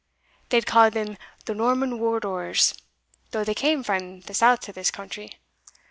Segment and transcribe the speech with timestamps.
[0.49, 1.15] They ca'd them
[1.45, 2.73] the Norman Wardours,
[3.29, 5.33] though they cam frae the south to this country.